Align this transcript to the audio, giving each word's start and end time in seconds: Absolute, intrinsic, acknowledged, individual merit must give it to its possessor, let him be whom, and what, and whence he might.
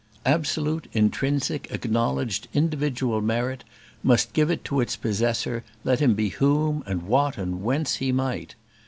Absolute, 0.25 0.87
intrinsic, 0.93 1.67
acknowledged, 1.71 2.47
individual 2.55 3.21
merit 3.21 3.63
must 4.01 4.33
give 4.33 4.49
it 4.49 4.65
to 4.65 4.81
its 4.81 4.95
possessor, 4.95 5.63
let 5.83 5.99
him 5.99 6.15
be 6.15 6.29
whom, 6.29 6.83
and 6.87 7.03
what, 7.03 7.37
and 7.37 7.61
whence 7.63 7.97
he 7.97 8.11
might. 8.11 8.55